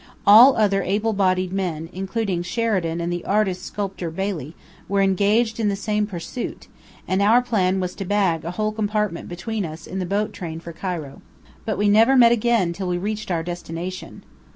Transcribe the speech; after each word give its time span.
All 0.25 0.57
other 0.57 0.81
able 0.81 1.13
bodied 1.13 1.53
men, 1.53 1.87
including 1.93 2.41
Sheridan 2.41 2.99
and 2.99 3.13
the 3.13 3.23
artist 3.23 3.63
sculptor 3.63 4.09
Bailey, 4.09 4.55
were 4.89 5.01
engaged 5.03 5.59
in 5.59 5.69
the 5.69 5.75
same 5.75 6.07
pursuit, 6.07 6.67
and 7.07 7.21
our 7.21 7.39
plan 7.39 7.79
was 7.79 7.93
to 7.93 8.05
"bag" 8.05 8.43
a 8.43 8.49
whole 8.57 8.71
compartment 8.71 9.29
between 9.29 9.63
us 9.63 9.85
in 9.85 9.99
the 9.99 10.07
boat 10.07 10.35
special 10.35 10.59
for 10.59 10.73
Cairo. 10.73 11.21
But 11.65 11.77
we 11.77 11.87
never 11.87 12.17
met 12.17 12.31
again 12.31 12.73
till 12.73 12.87
we 12.87 12.97
reached 12.97 13.29
our 13.29 13.43
destination. 13.43 14.23